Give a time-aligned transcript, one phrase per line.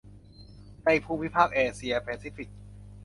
[0.85, 2.49] ในภูมิภาคเอเชียแปซิฟิก